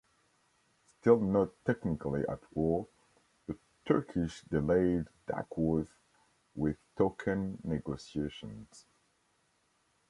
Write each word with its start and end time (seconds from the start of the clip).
Still 0.87 1.19
not 1.19 1.49
technically 1.63 2.23
at 2.27 2.39
war, 2.57 2.87
the 3.45 3.55
Turkish 3.85 4.41
delayed 4.49 5.05
Duckworth 5.27 5.93
with 6.55 6.77
token 6.97 7.59
negotiations. 7.63 8.87